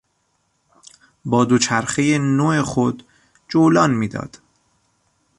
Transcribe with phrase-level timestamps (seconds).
[1.25, 3.05] با دوچرخهی نو خود
[3.49, 4.39] جولان میداد.